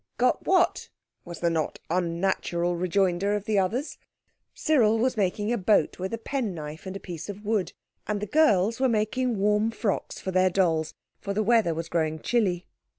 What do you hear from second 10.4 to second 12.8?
dolls, for the weather was growing chilly.